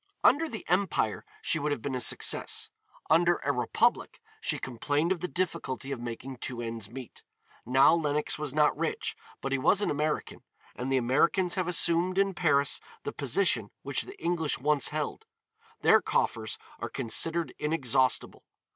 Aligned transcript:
Under 0.23 0.49
the 0.49 0.65
empire 0.67 1.23
she 1.43 1.59
would 1.59 1.71
have 1.71 1.83
been 1.83 1.93
a 1.93 2.01
success; 2.01 2.71
under 3.07 3.35
a 3.43 3.51
republic 3.51 4.19
she 4.41 4.57
complained 4.57 5.11
of 5.11 5.19
the 5.19 5.27
difficulty 5.27 5.91
of 5.91 5.99
making 5.99 6.37
two 6.37 6.59
ends 6.59 6.89
meet. 6.89 7.21
Now 7.67 7.93
Lenox 7.93 8.39
was 8.39 8.51
not 8.51 8.75
rich, 8.75 9.15
but 9.41 9.51
he 9.51 9.59
was 9.59 9.79
an 9.79 9.91
American, 9.91 10.41
and 10.75 10.91
the 10.91 10.97
Americans 10.97 11.53
have 11.53 11.67
assumed 11.67 12.17
in 12.17 12.33
Paris 12.33 12.79
the 13.03 13.13
position 13.13 13.69
which 13.83 14.01
the 14.01 14.19
English 14.19 14.57
once 14.57 14.87
held. 14.87 15.27
Their 15.81 16.01
coffers 16.01 16.57
are 16.79 16.89
considered 16.89 17.53
inexhaustible. 17.59 18.43